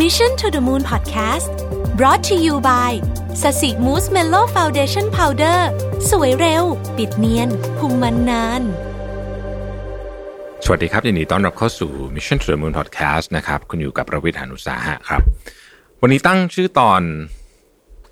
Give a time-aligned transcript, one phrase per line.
[0.00, 1.52] Mission to the Moon Podcast
[1.98, 2.92] brought to you by
[3.42, 5.68] ศศิ Moose Mellow Foundation Powder
[6.10, 6.64] สวยเร็ว
[6.96, 8.62] ปิดเนียนคุมมันนาน
[10.64, 15.22] สวัสดีครับยินดีต้อนรับเข้าสู่ Mission to the Moon Podcast นะครับ คุณอยู่กับรวิศ หาญอุตสาหะครับ
[16.02, 17.02] วันนี้ตั้งชื่อตอน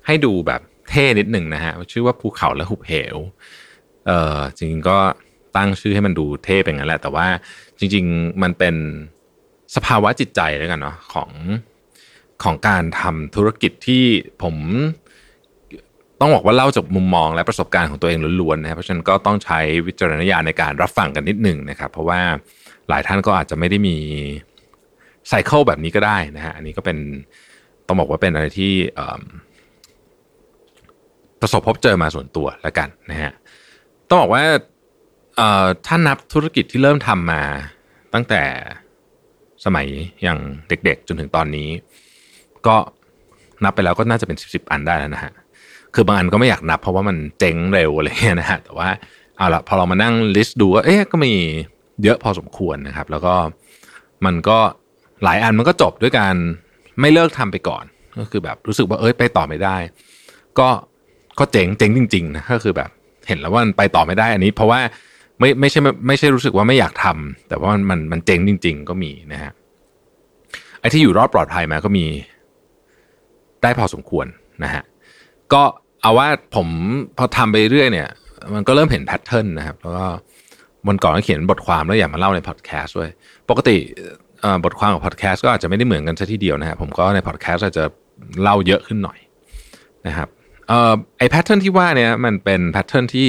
[0.07, 3.17] ให้ดูแบบเท่นิดหนึ่งนะฮะ ชื่อว่าภูเขาและหุบเหว
[4.07, 4.97] เอ่อจริงๆก็
[5.57, 7.27] ตั้งชื่อให้มันดูเท่เป็นงั้นแหละ แต่ว่า
[7.79, 8.75] จริง ๆ มันเป็น
[9.75, 11.31] สภาวะจิตใจแล้วกันเนาะของ
[12.43, 14.03] ของการทำธุรกิจที่
[14.43, 14.55] ผม
[16.19, 22.21] ต้องบอกว่าเล่าจากมุมมองและประสบการณ์ของตัวเองล้วนๆนะครับเพราะฉะนั้นก็ต้องใช้วิจารณญาณในการรับฟังกันนิดหนึ่งนะครับ เพราะว่า
[22.89, 23.97] หลายท่านก็อาจจะไม่ได้มี
[25.27, 26.97] ไซเคิลแบบนี้ก็ได้นะฮะอันนี้ก็เป็น
[27.87, 28.73] ต้องบอกว่าเป็นอะไรที่
[31.41, 33.31] ประสบพบเจอมาส่วนตัวแล้วกันนะฮะ
[34.07, 34.43] ต้องบอกว่า
[35.85, 37.43] ถ้านับธุรกิจที่เริ่มทำมา
[38.13, 38.43] ตั้งแต่
[39.65, 39.87] สมัย
[40.23, 41.69] อย่างเด็กๆ จนถึงตอนนี้
[42.67, 42.75] ก็
[43.63, 45.31] นับไปแล้วก็น่าจะเป็นสิบสิบอันได้แล้วนะฮะ
[45.95, 48.89] คือบางอันก็ไม่อยากนับเพราะว่ามันเจ๊งเร็วอะไรเงี้ยนะฮะแต่ว่า
[49.37, 51.33] เอาละพอเรามานั่งลิสต์ดูก็เอ๊ะก็มี
[52.03, 53.35] เยอะพอสมควรนะครับ แล้วก็
[54.25, 54.57] มันก็
[55.23, 56.35] หลายอันมันก็จบด้วยการ
[56.99, 57.83] ไม่เลิกทำไปก่อน
[58.19, 59.77] ก็คือแบบรู้สึกว่าเอ้ยไปต่อไม่ได้
[60.59, 60.69] ก็
[61.39, 62.89] ก็เจ๊งเจ๊งจริงๆนะก็คือแบบ
[63.27, 64.79] เห็นแล้วว่ามันไปต่อไม่ได้อันนี้ เพราะว่า
[65.39, 69.51] ไม่ไม่ใช่ไม่ใช่รู้สึกว่าไม่อยากทำแต่ว่ามันมันมันเจ๊งจริง ๆ ก็มีนะฮะ
[70.79, 72.05] ไอ้ที่อยู่รอดปลอดภัยมาก็มี
[73.63, 74.25] ได้พอสมควร
[74.63, 74.83] นะฮะ
[75.53, 75.63] ก็
[76.01, 76.67] เอาว่าผม
[77.17, 78.09] พอทำไปเรื่อยเนี่ย
[78.53, 80.05] มันก็เริ่มเห็น pattern นะครับ แล้วก็
[80.87, 83.09] วันก่อนก็เขียนบทความแล้วอยากมาเล่าในพอดแคสต์ด้วย
[83.49, 83.77] ปกติ
[84.65, 87.85] บทความกับพอดแคสต์ก็อาจจะไม่ได้เหมือนกันซะทีเดียวนะครับผมก็ในพอดแคสต์อาจจะ
[88.41, 89.19] เล่าเยอะขึ้นหน่อย
[90.07, 90.27] นะครับ
[90.67, 93.27] เอ่อไอ้ pattern ที่ว่าเนี่ยมันเป็น pattern ที่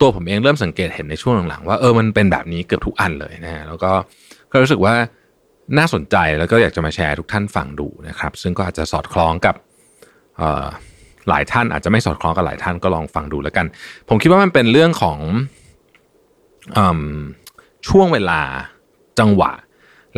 [0.00, 3.92] ตัวผมเองเริ่มสังเกตเห็นในช่วงหลังๆว่าเออมันเป็นแบบนี้เกือบทุกอันเลยนะฮะแล้วก็
[4.52, 4.94] ก็รู้สึกว่า
[5.78, 9.54] น่าสนใจแล้วก็อยากจะมาแชร์ทุกท่านฟังดูนะครับ ซึ่งก็อาจจะสอดคล้องกับ
[11.28, 13.66] หลายท่านอาจจะไม่สอดคล้องกับหลายท่านก็ลองฟังดูแล้วกัน
[14.08, 16.78] ผมคิดว่ามันเป็นเรื่องของ
[17.88, 18.40] ช่วงเวลา
[19.18, 19.52] จังหวะ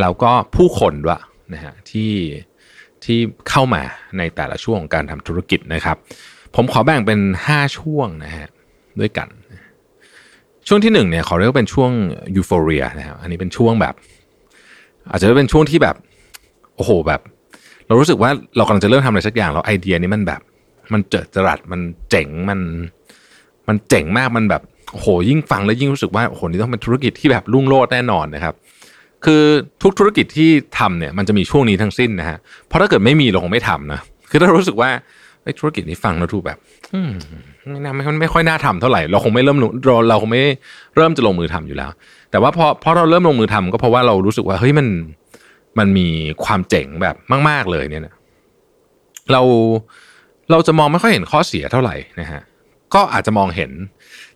[0.00, 1.21] แล้วก็ผู้คนด้วย
[1.55, 2.12] นะฮะที่
[3.05, 3.19] ที่
[3.50, 3.82] เข้ามา
[4.19, 5.97] ในแต่ละช่วงของการทำธุรกิจนะครับ
[6.55, 8.49] ผมขอแบ่งเป็น 5 ช่วงนะฮะ
[9.00, 9.28] ด้วยกัน
[10.69, 11.91] ช่วงที่หนึ่งเนี่ยขอเรียกว่าเป็นช่วง
[12.37, 13.94] ยูโฟเรียนะครับอันนี้เป็นช่วงแบบ
[15.10, 15.97] อาจจะเป็นช่วงที่แบบ
[16.76, 17.21] โอ้โหแบบ
[17.87, 20.41] เรารู้สึกว่าเรากำลังจะเริ่มทำอะไรสักอย่างแล้วไอเดียนี้มันแบบ
[20.93, 21.81] มันเจิดจรัสมัน
[22.11, 22.61] เจ๋งมัน
[23.69, 24.63] มันเจ๋งมากมันแบบ
[25.01, 28.55] โหยิ่งฟังแล้วยิ่งรู้สึกว่าโหนี่ต้องเป็นธุรกิจที่แบบรุ่งโรจน์แน่นอนนะครับ
[29.25, 29.43] คือ
[29.83, 34.91] ทุกธุรกิจที่ทำเนี่ยมันจะมีช่วงนี้ทั้งสิ้นนะฮะเพราะถ้าเกิดไม่มีเราคงไม่ทำนะคือถ้ารู้สึกว่า
[35.61, 36.59] ธุรกิจนี้ฟังแล้วถูกแบบ
[37.71, 40.43] ไม่น่าไม่ไม่ค่อยน่าทำเท่าไหร่เราคงไม่เริ่มเราเราคงไม่
[40.97, 41.91] เริ่มจะลงมือทำอยู่แล้ว
[42.31, 44.87] แต่ว่าพอพอเราเริ่มลงมือทำก็เพราะว่าเรารู้สึกว่าเฮ้ยมัน
[45.78, 46.09] มันมี
[46.44, 47.16] ความเจ๋งแบบ
[47.48, 48.14] มาก ๆเลยเนี่ยนะ
[49.32, 49.42] เรา
[50.50, 52.42] เราจะมองไม่ค่อยเห็นข้อเสียเท่าไหร่นะฮะ
[52.94, 53.72] ก็อาจจะมองเห็น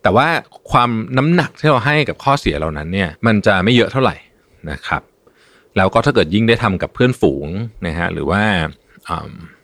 [0.02, 0.28] แต่ว่า
[0.70, 4.16] ความน้ำหนักที่เราให้กับข้อเสียเหล่านั้นเนี่ยมันจะไม่เยอะเท่าไหร่
[4.70, 5.02] นะครับ
[5.76, 7.48] แล้วก็ถ้าเกิดยิ่งได้ทำกับเพื่อนฝูง
[7.86, 8.42] นะฮะหรือว่า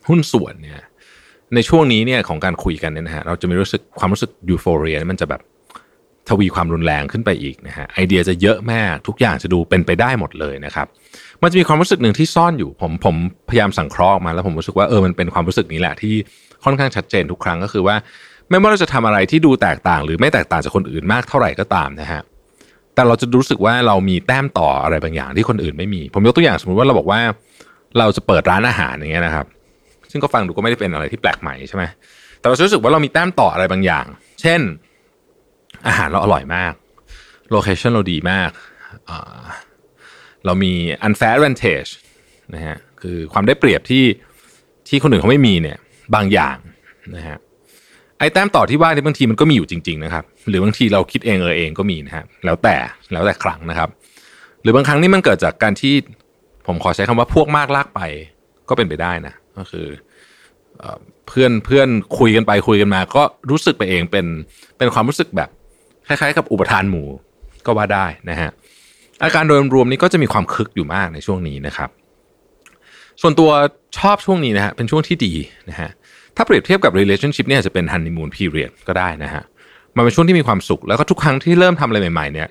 [0.07, 0.81] หุ้นส่วนเนี่ย
[1.55, 5.41] ในช่วงนี้เนี่ยของการคุยกันเนี่ยนะฮะเราจะมีรู้สึกความรู้สึกยูโฟเรียมันจะแบบ
[6.29, 10.87] ทวีความรุนแรงขึ้นไปอีกนะฮะไอเดียจะเยอะมากทุกอย่างจะดูเป็นไปได้หมดเลยนะครับ
[11.41, 13.15] มันจะมีความรู้สึกหนึ่งที่ซ่อนอยู่ผมผม
[13.49, 16.13] พยายามสังเคราะห์มา แล้วผมรู้สึกว่าเออมันเป็นความรู้สึกนี้แหละที่
[16.63, 17.95] ค่อนข้างชัดเจนทุกครั้งก็คือว่า
[18.49, 22.21] ไม่ว่าเราจะทำอะไรที่ดูแตกต่าง หรือไม่แตกต่างจากคนอื่นมากเท่าไหร่ก็ตามนะฮะ
[22.95, 27.19] แต่เราจะรู้สึกว่าเรามีแต้มต่ออะไรบางอย่างที่คนอื่นไม่มี ผมยกตัวอย่างสมมติว่าเราบอกว่า
[27.97, 29.45] เราจะเปิดร้านอาหารอย่างเงี้ยนะครับ
[30.11, 31.83] ซึ่งก็ฟังดูก็ไม่ได้เป็นอะไรที่แปลกใหม่ใช่ไหม
[32.39, 34.05] แต่เรารู้สึกว่าเรามีแต้มต่ออะไรบางอย่าง
[34.41, 34.61] เช่น
[35.87, 36.73] อาหารเราอร่อยมาก
[37.51, 38.49] โลเคชันเราดีมาก
[40.45, 40.73] เรามี
[41.07, 41.91] unfair advantage
[42.53, 44.05] นะฮะคือความได้เปรียบที่
[44.87, 45.77] ที่คนอื่นเขาไม่มีเนี่ย
[46.15, 46.57] บางอย่าง
[47.15, 47.37] นะฮะ
[48.19, 52.75] ไอ้แต้มต่อที่ว่าในบางทีมันก็มีอยู่จริง ๆ นะครับ หรือบางทีเราคิดเองเออเองก็มีนะฮะแล้วแต่
[53.11, 53.89] แล้วแต่ครั้งนะครับ
[54.61, 55.93] หรือบางครั้งนี่มันเกิดจากการที่
[56.67, 58.01] ผมขอใช้คำว่าพวกมากลากไป
[58.69, 59.87] ก็เป็นไปได้นะ ก็คือ
[61.27, 61.89] เพื่อนเพื่อน
[62.19, 64.25] คุยกันไปคุยกันมา ก็รู้สึกไปเองเป็น
[64.77, 65.49] เป็นความรู้สึกแบบ
[66.07, 67.07] คล้ายๆ กับอุปทานหมู่
[67.65, 68.49] ก็ว่าได้นะฮะ
[69.23, 71.89] อาการโดยรวมนี้ก็จะมีความคึกอยู่มากในช่วงนี้นะครับ
[73.21, 73.49] ส่วนตัว
[73.97, 75.33] ชอบช่วงนี้นะฮะเป็นช่วงที่ดี
[75.69, 75.89] นะฮะ
[76.35, 79.43] ถ้าเปรียบเทียบกับ relationship เนี่ยจะเป็น honeymoon period ก็ได้นะฮะ
[79.95, 82.47] มันเป็นช่วงที่มีความสุขแล้วก็ทุกครั้งที่เริ่มทำอะไรใหม่ๆเนี่ย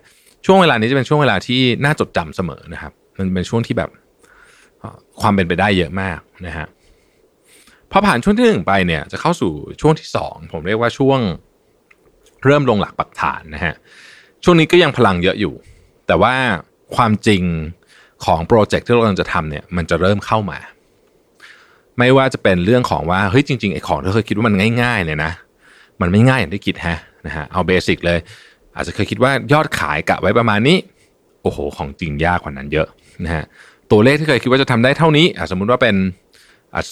[0.47, 3.91] ช่วงเวลานี้จะเป็นช่วงเวลาที่น่าจดจำเสมอนะครับ มันเป็นช่วงที่แบบ
[5.21, 6.67] ความเป็นไปได้เยอะมากนะฮะ
[7.91, 11.21] พอผ่านช่วงที่หนึ่งไปเนี่ยจะเข้าสู่ช่วงที่สองผมเรียกว่าช่วง
[12.45, 13.75] เริ่มลงหลักปักฐานนะฮะ
[14.45, 15.55] ช่วงนี้ก็ยังพลังเยอะอยู่
[16.07, 16.35] แต่ว่า
[16.97, 17.43] ความจริง
[18.25, 20.59] ของ project ที่เรากำลังจะทำเนี่ยมันจะเริ่มเข้ามา
[21.99, 25.33] ไม่ว่าจะเป็นเรื่องของว่าเฮ้ยจริงๆไอ้ของที่เคยคิดว่ามันง่ายๆเนี่ยนะ
[26.01, 28.19] มันไม่ง่ายอย่างที่คิดฮะนะฮะเอา basic เลย
[28.77, 30.77] อาจจะเคยคิดว่ายอดขายกะไว้ประมาณนี้
[31.43, 32.89] โอ้โห ของจริงยากกว่านั้นเยอะ
[33.25, 33.45] นะฮะ
[33.91, 35.97] ตัวเลขที่เคยคิดว่าจะทำได้เท่านี้สมมุติว่าเป็น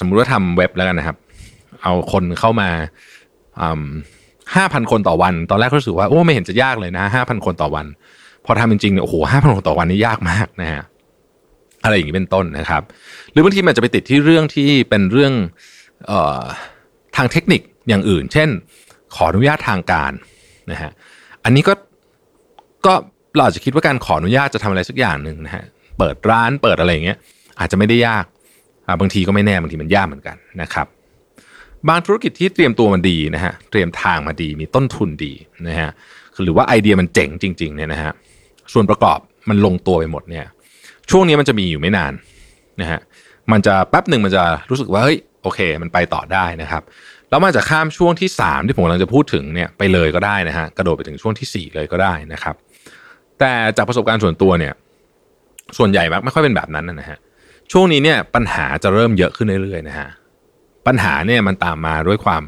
[0.00, 1.16] สมมุติว่าทำเว็บแล้วกันนะครับ
[1.82, 2.68] เอาคนเข้ามา
[4.54, 7.86] ห้าพันคนต่อวัน ตอนแรกก็รู้สึกว่าโอ้ไม่เห็นจะยากเลยนะห้าพันคนต่อวัน
[8.44, 10.82] พอทำจริงๆเนี่ยโอ้โหห้าพันคนต่อวันนี่ยากมากนะฮะ
[11.84, 12.82] อะไรอย่างนี้เป็นต้นนะครับ
[13.32, 15.32] หรือบางทีมันจะไปติดที่เรื่องที่เป็นเรื่อง
[16.10, 16.42] ออ
[17.16, 18.48] ทางเทคนิคอย่างอื่น เช่น
[19.14, 20.12] ขออนุญาตทางการ
[20.70, 20.90] นะฮะ
[21.44, 21.74] อันนี้ก็
[22.86, 22.94] ก็
[23.34, 25.64] เราอาจจะคิดว่าการขออนุญาตจะทำอะไรสักอย่างหนึ่งนะฮะ
[25.98, 27.18] เปิดร้านเปิดอะไรอย่างเงี้ย
[27.60, 28.24] อาจจะไม่ได้ยาก
[29.00, 30.86] บางทีก็ไม่แน่บางทีมันยากเหมือนกันนะครับ
[31.88, 35.32] บางธุรกิจที่เตรียมตัวมันดีนะฮะเตรียมทางมาดีมีต้นทุนดี
[35.68, 35.90] นะฮะ
[36.42, 38.12] หรือว่าไอเดียมันเจ๋งจริงๆเนี่ยนะฮะ
[38.72, 40.44] ส่วนประกอบมันลงตัวไปหมดเนี่ย
[41.10, 42.12] ช่วงนี้มันจะมีอยู่ไม่นาน
[42.80, 43.00] นะฮะ
[43.52, 46.82] มันจะแป๊บหนึ่งมันจะรู้สึกว่าเฮ้ยโอเค มันไปต่อได้นะครับ
[47.30, 52.54] แล้วมันจะข้ามช่วงที่ 3 ที่ผมกำลังจะพูดถึงเนี่ยไปเลยก็ได้นะฮะกระโดดไปถึงช่วงที่ 4 เลยก็ได้นะครับ
[53.38, 54.72] แต่จากประสบการณ์ส่วนตัวเนี่ย
[55.78, 57.18] ส่วนใหญ่มักไม่ค่อยเป็นแบบนั้นนะฮะ
[57.72, 60.08] ช่วงนี้เนี่ยปัญหาจะเริ่มเยอะขึ้นเรื่อยๆนะฮะ
[60.86, 62.42] ปัญหาเนี่ยมันตามมาด้วยความ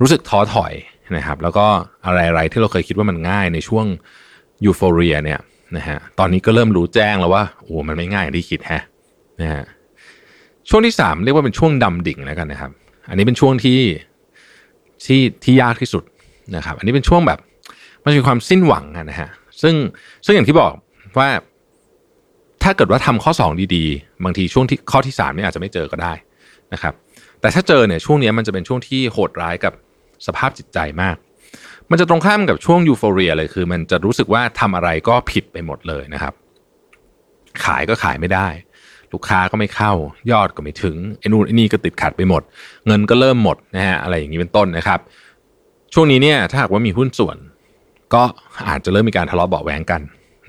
[0.00, 0.72] รู้สึกท้อถอย
[1.16, 1.66] นะครับ แล้วก็
[2.06, 3.86] อะไรๆที่เราเคยคิดว่ามันง่ายในช่วง
[4.64, 5.40] ยูโฟเรียเนี่ย
[5.76, 8.82] นะฮะตอนนี้ก็เริ่มรู้แจ้งแล้วว่าโอ้มันไม่ง่ายอย่างที่คิดฮะ
[9.40, 9.64] นะฮะ
[10.68, 12.70] ช่วงที่สามเรียกว่าเป็นช่วงดำดิ่งแล้วกันนะครับ
[13.08, 13.80] อันนี้เป็นช่วงที่
[15.04, 16.04] ที่ที่ยากที่สุด
[16.56, 17.38] นะครับ อันนี้เป็นช่วงแบบ
[18.04, 19.28] มันมีความสิ้นหวังนะฮะ
[19.62, 19.74] ซึ่ง
[20.26, 20.72] ซึ่งอย่างที่บอก
[21.18, 21.28] ว่า
[22.62, 26.12] ถ้าเกิดว่าทำข้อ 2 ดีๆ บางทีช่วงที่ข้อที่3เนี่ยอาจจะไม่เจอก็ได้
[26.72, 26.94] นะครับ
[27.42, 29.72] แต่ถ้าเจอเนี่ยช่วงนี้มันจะเป็นช่วงที่โหดร้ายกับ
[30.26, 31.16] สภาพจิตใจมาก
[31.90, 36.34] มันจะตรงข้ามกับช่วงยูโฟเรียเลยคือ มันจะรู้สึกว่าทำอะไรก็ผิดไปหมดเลยนะครับ
[37.64, 38.48] ขายก็ขายไม่ได้
[39.12, 39.92] ลูกค้าก็ไม่เข้า
[40.30, 42.42] ยอดก็ไม่ถึงไอ้นู่นไอ้นี่ก็ติดขัดไปหมด
[42.86, 45.00] เงินก็เริ่มหมดนะฮะอะไรอย่างนี้เป็นต้นนะครับ
[45.94, 47.36] ช่วงนี้เนี่ยถ้าหากว่ามีหุ้นส่วน
[48.14, 48.22] ก็
[48.68, 50.00] อาจจะเริ่มมีการทะเลาะเบาแหวงกัน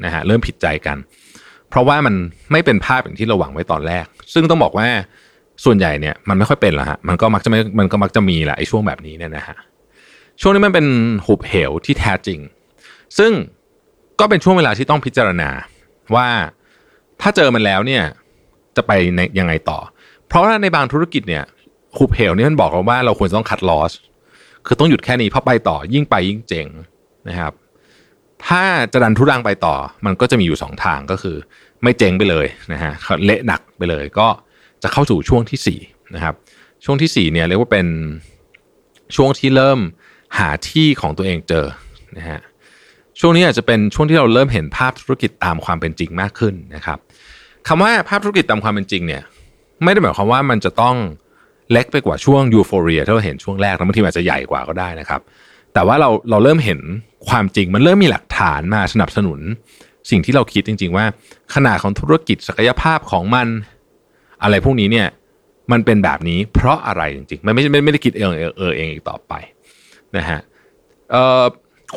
[0.03, 0.97] นะฮะเริ่มผิดใจกัน
[1.69, 2.15] เพราะว่ามัน
[2.51, 4.87] ไม่เป็นภาพอย่างที่เราหวังไว้ตอนแรก ซึ่งต้องบอกว่า
[5.65, 9.57] ส่วนใหญ่เนี่ยมันไม่ค่อยเป็นหรอกฮะมันก็มักจะไม่มันก็มักจะมีแหละไอ้ช่วงแบบนี้เนี่ยนะฮะ
[10.41, 10.87] ช่วงนี้มันเป็น
[11.25, 12.39] หุบเหวที่แท้จริง
[13.17, 13.31] ซึ่ง
[14.19, 15.49] ก็เป็นช่วงเวลาที่ต้องพิจารณา
[16.15, 16.27] ว่า
[17.21, 18.03] ถ้าเจอมันแล้วเนี่ย
[18.75, 19.79] จะไปในยังไงต่อ
[20.27, 21.43] เพราะว่าในบางธุรกิจเนี่ย
[21.97, 23.91] หุบเหวนี่มันบอกเราว่าเราควรต้องคัดลอส
[24.65, 26.67] คือต้องหยุดแค่นี้เพราะไปต่อยิ่งไปยิ่งเจ๋ง
[27.29, 27.53] นะครับ
[28.47, 28.63] ถ้า
[28.93, 31.35] จะดันทุรังไปต่อ มันก็จะมีอยู่สองทางก็คือ
[31.83, 32.93] ไม่เจ๊งไปเลยนะฮะ
[33.25, 34.27] เละหนักไปเลยก็
[34.83, 35.79] จะเข้าสู่ช่วงที่สี่
[36.15, 36.35] นะครับ
[36.85, 37.87] ช่วงที่สี่เนี่ยเรียกว่าเป็น
[39.15, 39.79] ช่วงที่เริ่ม
[40.37, 41.65] หาที่ของตัวเองเจอ
[42.17, 42.39] นะฮะ
[43.19, 46.97] ช่วงนี้อาจจะเป็นช่วงที่เราเริ่มเห็นภาพธุรกิจตามความเป็นจริงมากขึ้นนะครับ
[47.67, 49.23] คำว่าภาพธุรกิจตามความเป็นจริงเนี่ย
[49.83, 50.95] ไม่ได้หมายความว่ามันจะต้อง
[51.71, 55.21] เล็กไปกว่าช่วงยูโฟเรียที่เราเห็นช่วงแรกแล้วบางทีอาจจะใหญ่กว่าก็ได้นะครับ
[55.73, 56.79] แต่ว่าเราเราเริ่มเห็น
[57.29, 59.39] ความจริงมันเริ่มมีหลักฐานมาสนับสนุน
[60.09, 61.05] สิ่งที่เราคิดจริง ๆ ว่า
[61.53, 63.47] ขนาดของธุรกิจศักยภาพของมัน
[64.43, 65.07] อะไรพวกนี้เนี่ย
[65.71, 69.33] มันเป็นแบบนี้เพราะอะไรจริงๆมันไม่ไม่ไม่ได้คิดเองเออเองอีกต่อไป
[70.17, 70.39] นะฮะ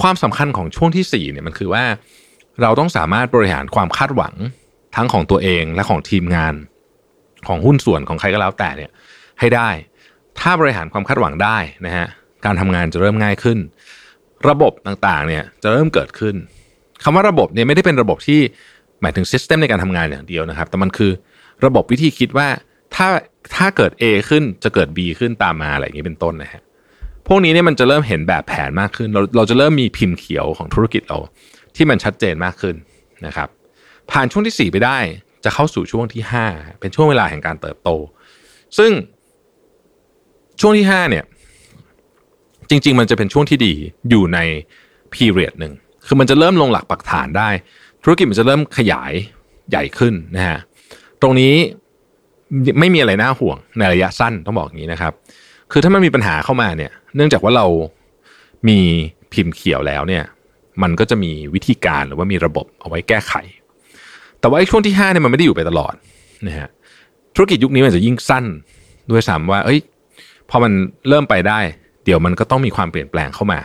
[0.01, 1.85] ความสำคัญของช่วงที่4เนี่ยมันคือว่า
[2.63, 4.35] เราต้องสามารถบริหารความคาดหวัง
[4.97, 6.55] ทั้งของตัวเองและของทีมงาน
[7.49, 8.91] ของหุ้นส่วนของใครก็แล้วแต่เนี่ย
[9.41, 9.69] ให้ได้
[10.41, 12.07] ถ้าบริหารความคาดหวังได้นะฮะ
[12.45, 13.59] การทำงานจะเริ่มง่ายขึ้น
[14.49, 16.35] ระบบต่างๆเนี่ยจะเริ่มเกิดขึ้น
[17.03, 18.41] คำว่าระบบเนี่ยไม่ได้เป็นระบบที่
[19.01, 21.11] หมายถึงซิสเต็มในการทำงานอย่างเดียวนะครับ แต่มันคือ
[21.65, 22.49] ระบบวิธีคิดว่า
[22.95, 23.09] ถ้า
[23.57, 26.63] ถ้าเกิด A ขึ้นจะเกิด B ขึ้นตามมาอะไรอย่างนี้เป็นต้นนะฮะ
[27.27, 31.19] พวกนี้เนี่ยมันจะเริ่มเห็นแบบแผนมากขึ้น เราเราจะเริ่มมีพิมพ์เขียวของธุรกิจเรา
[31.77, 32.75] ที่มันชัดเจนมากขึ้น
[33.27, 33.49] นะครับ
[34.11, 34.99] ผ่านช่วงที่ 4 ไปได้
[35.45, 37.91] จะเข้าสู่ช่วงที่ 5 เป็นช่วงเวลาแห่งการเติบโต
[38.79, 38.93] ซึ่ง
[40.61, 41.25] ช่วงที่ 5 เนี่ย
[42.71, 43.75] จริง ๆ มันจะเป็นช่วงที่ดี
[44.11, 44.39] อยู่ใน
[45.15, 45.73] period หนึ่ง
[46.07, 47.49] คือมันจะเริ่มลงหลักปักฐานได้
[48.03, 49.13] ธุรกิจมันจะเริ่มขยาย
[49.71, 50.61] ใหญ่ขึ้นนะฮะ
[51.23, 51.55] ตรงนี้
[52.81, 55.13] ไม่มีอะไรน่าห่วงในระยะสั้นต้องบอกอย่างนี้นะครับ
[55.73, 57.67] คือถ้ามันมีปัญหาเข้ามาเนี่ย เนื่องจากว่าเรา
[58.69, 58.79] มี
[59.33, 60.25] พิมพ์เขียวแล้วเนี่ย
[60.83, 63.33] มันก็จะมีวิธีการหรือว่ามีระบบเอาไว้แก้ไข
[64.41, 65.95] แต่ว่าไอ้ช่วงที่5เนี่ยมันไม่ได้อยู่ไปตลอด
[66.47, 66.69] นะฮะ
[67.35, 68.45] ธุรกิจยุคนี้มันจะยิ่งสั้น
[69.11, 69.81] ด้วยซ้ำว่า เอ้ย
[70.51, 70.73] พอมัน
[71.09, 71.59] เริ่มไปได้
[72.05, 73.61] เดี๋ยวมันก็ต้องมีความเปลี่ยนแปลงเข้ามา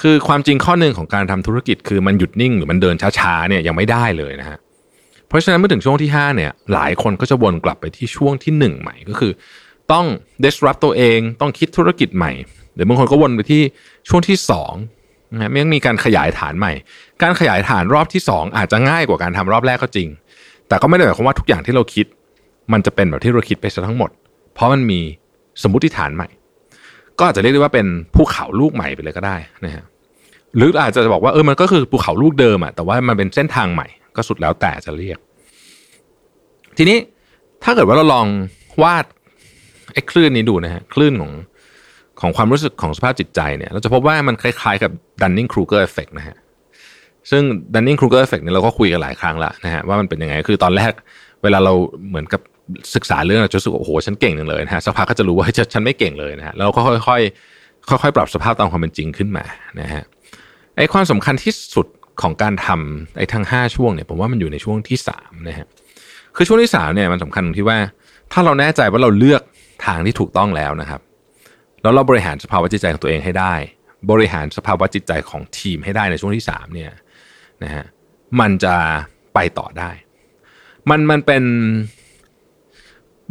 [0.00, 4.58] คือความจริงข้อหนึ่งของการทำธุรกิจคือมันหยุดนิ่งหรือมันเดินช้าๆเนี่ยยังไม่ได้เลยนะฮะ
[5.30, 9.32] เพราะฉะนั้นเมื่อถึงช่วงที่ 5 เนี่ย หลายคนก็จะวนกลับไปที่ช่วงที่ 1 ใหม่ก็คือ
[9.92, 10.06] ต้อง
[10.44, 12.32] disrupt ตัวเองต้องคิดธุรกิจใหม่
[12.74, 13.62] หรือบางคนก็วนไปที่
[14.08, 14.36] ช่วงที่
[14.84, 16.72] 2นะฮะไม่มีการขยายฐานใหม่
[17.22, 20.08] การขยายฐานรอบที่ 2 อาจจะง่ายกว่าการทำรอบแรกก็จริง
[20.68, 22.06] แต่ก็ไม่ได้หมายความว่าทุกอย่างที่เราคิด
[22.72, 24.10] มันจะเป็นแบบที่เราคิดไปซะทั้งหมด
[24.54, 25.00] เพราะมันมี
[25.62, 26.28] สมมติฐานใหม่
[27.18, 29.84] ก็อาจจะเรียกได้ว่าเป็นภูเขาลูกใหม่ไปเลยก็ได้นะฮะ
[30.56, 33.86] หรืออาจจะบอกว่าเออมันก็คือภูเขาลูกเดิมอะแต่ว่ามันเป็นเส้นทางใหม่
[34.16, 35.18] ก็สุดแล้วแต่จะเรียก
[36.78, 36.98] ทีนี้
[37.64, 38.26] ถ้าเกิดว่าเราลอง
[38.82, 39.04] วาด
[39.92, 41.32] ไอ้คลื่นนี้ดูนะฮะคลื่นของ
[42.20, 44.90] ของความรู้สึกของสภาพจิตใจเนี่ย เราจะพบว่ามันคล้ายๆกับ
[45.22, 46.36] Dunning-Kruger effect นะฮะ
[47.30, 47.42] ซึ่ง
[47.74, 50.92] Dunning-Kruger effect เนี่ยเราก็คุยกันหลายครั้งแล้วนะฮะว่ามันเป็นยังไงคือตอนแรก
[51.42, 51.72] เวลาเรา
[52.08, 52.40] เหมือนกับ
[52.94, 59.44] ศึกษาเรื่องเราจะรู้สึกโอ้โหฉันเก่งจังเลยนะฮะสักพักก็จะรู้ว่าฉันไม่เก่งเลยนะฮะแล้วก็ค่อยๆค่อยๆปรับสภาพตามความเป็นจริงขึ้นมา
[59.80, 60.02] นะฮะ
[60.76, 61.86] ไอ้ความสำคัญที่สุด
[62.22, 65.66] ของการทำไอ้ทั้ง 5 ช่วงเนี่ยผมว่ามันอยู่ในช่วงที่3นะฮะ
[66.36, 67.78] คือช่วงที่3เนี่ยมันสำคัญตรงที่ว่า
[68.32, 69.42] ถ้าเราแน่ใจว่าเราเลือก
[69.86, 71.00] ทางที่ถูกต้องแล้วนะครับ
[71.82, 73.54] แล้วเราบริหารสภาวะจิตใจของตัวเองให้ได้
[74.10, 76.92] บริหารสภาวะจิตใจของทีมให้ได้ในช่วงที่3เนี่ย
[77.64, 77.84] นะฮะ
[78.40, 78.74] มันจะ
[79.34, 79.90] ไปต่อได้
[80.90, 81.44] มันมันเป็น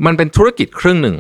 [0.05, 1.17] มันเป็นธุรกิจครึ่งหนึ่ง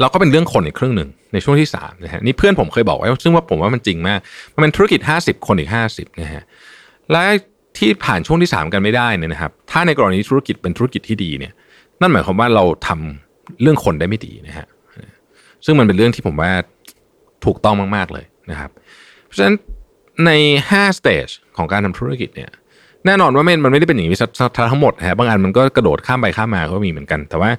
[0.00, 4.20] เราก็เป็นเรื่องคนอีกครึ่งหนึ่งในช่วงที่สามนะฮะนี่เพื่อนผมเคยบอกไว้ซึ่งว่าผมว่ามันจริงมาก
[4.54, 6.42] มันเป็นธุรกิจห้าสิบคนอีกห้าสิบนะฮะ
[7.12, 7.22] และ
[7.78, 11.52] ที่ผ่านช่วงที่สามกันไม่ได้เนี่ยนะครับ ถ้าในกรณีธุรกิจเป็นธุรกิจที่ดีเนี่ย
[12.00, 14.66] นั่นหมายความว่าเราทำเรื่องคนได้ไม่ดีนะฮะ
[15.64, 16.50] ซึ่งมันเป็นเรื่องที่ผมว่า
[17.44, 18.70] ถูกต้องมาก ๆ เลยนะครับ
[19.26, 19.54] เพราะฉะนั้น
[20.26, 20.30] ใน
[20.70, 22.50] 5 stage ของการทำธุรกิจเนี่ย
[23.06, 24.18] แน่นอนว่ามันไม่ได้เป็นอย่างนี้
[24.70, 27.50] ทั้งหมดฮะบางอันมันก็กระโดดข้ามไปข้ามมาก็มีเหมือนกัน แต่ว่า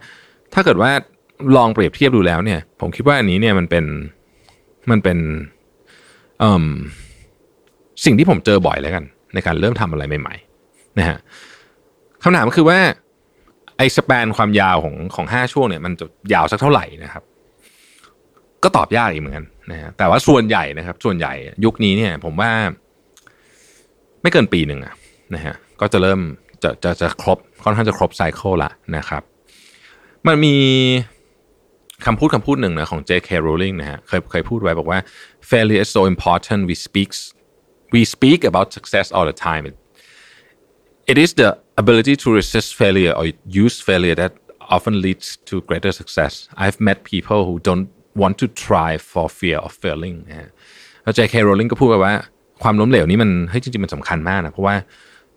[0.53, 0.91] ถ้าเกิดว่า
[1.55, 3.85] ลองเปรียบเทียบดูแล้วเนี่ย ผมคิดว่าอันนี้เนี่ยมันเป็น
[4.91, 5.17] มันเป็น
[8.05, 11.17] สิ่งที่ผมเจอบ่อยแล้วกัน ในการเริ่มทำอะไรใหม่ๆนะฮะ
[12.23, 12.79] คำถามคือว่า
[13.77, 17.23] ไอ้สเปนความยาวของของห้าช่วงเนี่ยมันจะยาวสักเท่าไหร่นะครับ
[18.63, 21.33] ก็ตอบยากอีกเหมือนกันนะฮะแต่ว่าส่วนใหญ่นะครับ ส่วนใหญ่
[21.65, 22.51] ยุคนี้เนี่ย ผมว่า
[24.21, 24.93] ไม่เกินปีหนึ่งอะ
[25.33, 26.19] นะฮะก็จะเริ่ม
[26.63, 29.23] จะจะจะครบค่อนข้างจะครบไซเคิลละนะครับ
[30.27, 30.55] มันมี
[32.05, 33.29] คำพูดคำพูดหนึ่งนะของ J.K.
[33.45, 34.99] Rowling นะฮะเคยเคยพูดไว้บอกว่า
[35.51, 37.17] failure is so important we speaks
[37.93, 39.63] we speak about success all the time
[41.11, 41.49] it is the
[41.81, 43.25] ability to resist failure or
[43.63, 44.31] use failure that
[44.75, 46.33] often leads to greater success
[46.63, 47.87] I've met people who don't
[48.21, 50.49] want to try for fear of failing นะฮะ
[51.03, 51.35] แล้ว J.K.
[51.47, 52.13] Rowling ก็พูดไปว่า
[52.63, 54.75] ความล้มเหลวนี้มันเฮ้ยจริงๆมันสำคัญมากนะเพราะว่า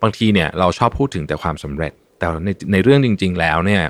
[0.03, 3.83] บางทีเนี่ยเราชอบพูดถึงแต่ความสำเร็จ แต่ในในเรื่องจริง ๆ แล้วเนี่ย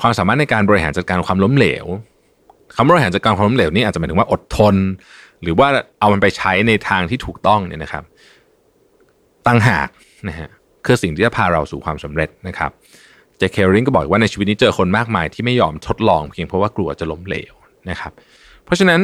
[0.00, 1.86] ความสามารถในการบริหารจัดการความล้มเหลว
[2.76, 4.74] คำบริหารจัดการความล้มเหลวนี่อาจจะหมายถึงว่าอดทน
[5.42, 5.68] หรือว่า
[6.00, 8.04] เอามันไปใช้ในทางที่ถูกต้องเนี่ยนะครับ
[9.46, 9.88] ตั้งหาก
[10.28, 10.48] นะฮะ
[10.86, 12.70] คือสิ่งที่จะพาเราสู่ความสำเร็จนะครับ
[13.38, 17.52] เจคเคอริงก็บอกว่าในชีวิตนี้เจอคนมากมายที่ไม่ยอมทดลองเพียงเพราะว่ากลัวจะล้มเหลว
[17.90, 18.12] นะครับ
[18.64, 19.00] เพราะฉะนั้น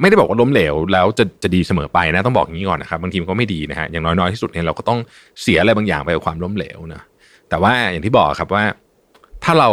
[0.00, 4.98] ไม่ได้บอกว่าล้มเหลวแล้วจะจะดีเสมอไปนะต้องบอกอย่างนี้ก่อนนะครับบางทีมันก็ไม่ดีนะฮะอย่างน้อยๆที่สุดเนี่ยเราก็ต้อง
[5.42, 7.02] เสียอะไรบางอย่างไปกับความล้มเหลวนะ
[7.48, 8.64] แต่ว่าอย่างที่บอกครับว่า
[9.44, 9.70] ถ้าเรา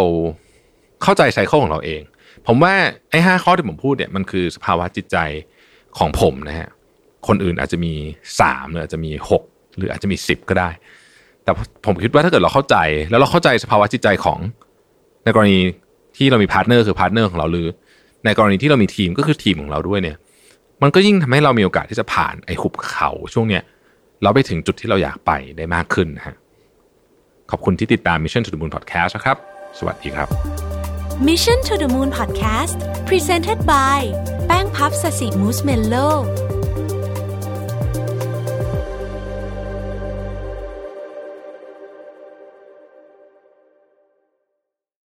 [1.04, 2.02] เข้าใจ cycle ของเราเอง
[2.48, 2.74] ผมว่า
[3.10, 5.18] ไอ้ห้าข้อที่ผมพูดเนี่ยมันคือสภาวะจิตใจ
[5.98, 6.70] ของผมนะฮะ
[7.28, 7.94] คนอื่นอาจจะมี
[8.40, 9.44] สามหรืออาจจะมีหก
[9.78, 10.70] หรืออาจจะมีสิบก็ได้
[11.44, 11.52] แต่
[11.86, 12.78] ผมคิดว่าถ้าเกิดเราเข้าใจ
[13.10, 14.40] แล้วเราเข้าใจสภาวะจิตใจของ
[15.24, 15.60] ในกรณี
[16.18, 17.68] ที่เรามี partner คือ partner ของเราหรือ
[18.26, 20.18] ในกรณีที่เรามีทีมก็คือทีมของเราด้วยเนี่ย
[20.82, 23.64] มันก็ยิ่งทำให้เรามีโอกาสที่จะผ่านไอ้หุบเขาช่วงเนี้ย
[24.24, 26.36] เราไปถึงจุดที่เราอยากไปได้มากขึ้นนะฮะ
[27.52, 30.28] ขอบคุณที่ติดตาม Mission to the Moon Podcast นะครับ สวัสดีครับ
[31.28, 32.76] Mission to the Moon Podcast
[33.10, 34.02] Presented by
[34.48, 35.96] แป้งพับสสิมูสเมลโล